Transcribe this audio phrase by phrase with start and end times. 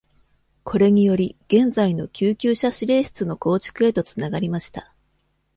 [0.63, 4.95] これにより、現在の救急車指令室の構築へとつながりました。